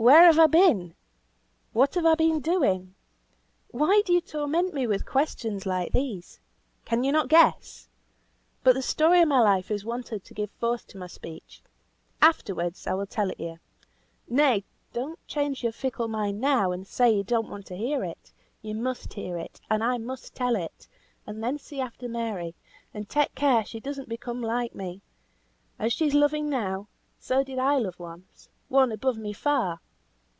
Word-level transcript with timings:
"Where 0.00 0.24
have 0.24 0.38
I 0.38 0.46
been? 0.46 0.94
What 1.74 1.94
have 1.94 2.06
I 2.06 2.14
been 2.14 2.40
doing? 2.40 2.94
Why 3.70 4.00
do 4.06 4.14
you 4.14 4.22
torment 4.22 4.72
me 4.72 4.86
with 4.86 5.04
questions 5.04 5.66
like 5.66 5.92
these? 5.92 6.40
Can 6.86 7.04
you 7.04 7.12
not 7.12 7.28
guess? 7.28 7.86
But 8.64 8.76
the 8.76 8.80
story 8.80 9.20
of 9.20 9.28
my 9.28 9.40
life 9.40 9.70
is 9.70 9.84
wanted 9.84 10.24
to 10.24 10.32
give 10.32 10.50
force 10.52 10.84
to 10.86 10.96
my 10.96 11.06
speech, 11.06 11.60
afterwards 12.22 12.86
I 12.86 12.94
will 12.94 13.04
tell 13.04 13.28
it 13.28 13.38
you. 13.38 13.58
Nay! 14.26 14.64
don't 14.94 15.18
change 15.26 15.62
your 15.62 15.70
fickle 15.72 16.08
mind 16.08 16.40
now, 16.40 16.72
and 16.72 16.86
say 16.86 17.10
you 17.14 17.22
don't 17.22 17.50
want 17.50 17.66
to 17.66 17.76
hear 17.76 18.02
it. 18.02 18.32
You 18.62 18.76
must 18.76 19.12
hear 19.12 19.36
it, 19.36 19.60
and 19.68 19.84
I 19.84 19.98
must 19.98 20.34
tell 20.34 20.56
it; 20.56 20.88
and 21.26 21.44
then 21.44 21.58
see 21.58 21.78
after 21.78 22.08
Mary, 22.08 22.54
and 22.94 23.06
take 23.06 23.34
care 23.34 23.66
she 23.66 23.80
does 23.80 23.98
not 23.98 24.08
become 24.08 24.40
like 24.40 24.74
me. 24.74 25.02
As 25.78 25.92
she 25.92 26.06
is 26.06 26.14
loving 26.14 26.48
now, 26.48 26.88
so 27.18 27.44
did 27.44 27.58
I 27.58 27.76
love 27.76 28.00
once; 28.00 28.48
one 28.68 28.92
above 28.92 29.18
me 29.18 29.34
far." 29.34 29.78